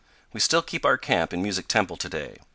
We 0.33 0.39
still 0.39 0.63
keep 0.63 0.83
our 0.83 0.97
camp 0.97 1.31
in 1.31 1.43
Music 1.43 1.67
Temple 1.67 1.95
to 1.97 2.09
day. 2.09 2.37